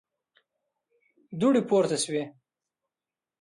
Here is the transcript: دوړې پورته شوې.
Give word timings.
دوړې 1.39 1.61
پورته 1.69 1.97
شوې. 2.03 2.23